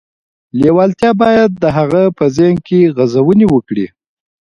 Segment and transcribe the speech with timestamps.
[0.59, 3.87] لېوالتیا باید د هغه په ذهن کې غځونې وکړي